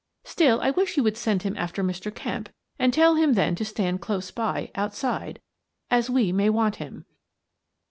[0.23, 2.11] Still, I wish you would send him after Mr.
[2.11, 5.39] Kemp and tell him then to stand close by, outside,
[5.91, 7.05] as we may want him."